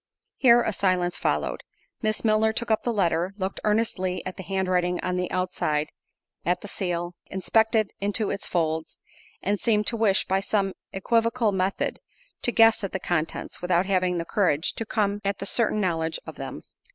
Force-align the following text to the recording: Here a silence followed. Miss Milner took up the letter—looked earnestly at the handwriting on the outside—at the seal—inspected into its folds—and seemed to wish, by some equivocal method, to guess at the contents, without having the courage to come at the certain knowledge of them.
Here 0.37 0.63
a 0.63 0.73
silence 0.73 1.15
followed. 1.15 1.61
Miss 2.01 2.25
Milner 2.25 2.53
took 2.53 2.71
up 2.71 2.81
the 2.81 2.91
letter—looked 2.91 3.59
earnestly 3.63 4.25
at 4.25 4.35
the 4.35 4.41
handwriting 4.41 4.99
on 5.03 5.15
the 5.15 5.29
outside—at 5.29 6.61
the 6.61 6.67
seal—inspected 6.67 7.91
into 7.99 8.31
its 8.31 8.47
folds—and 8.47 9.59
seemed 9.59 9.85
to 9.85 9.97
wish, 9.97 10.25
by 10.25 10.39
some 10.39 10.73
equivocal 10.91 11.51
method, 11.51 11.99
to 12.41 12.51
guess 12.51 12.83
at 12.83 12.93
the 12.93 12.99
contents, 12.99 13.61
without 13.61 13.85
having 13.85 14.17
the 14.17 14.25
courage 14.25 14.73
to 14.73 14.87
come 14.87 15.21
at 15.23 15.37
the 15.37 15.45
certain 15.45 15.79
knowledge 15.79 16.17
of 16.25 16.33
them. 16.35 16.63